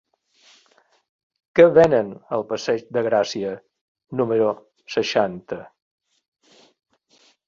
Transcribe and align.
Què 1.59 1.65
venen 1.75 2.07
al 2.37 2.45
passeig 2.53 2.87
de 2.97 3.03
Gràcia 3.09 3.51
número 4.21 4.47
seixanta? 4.95 5.59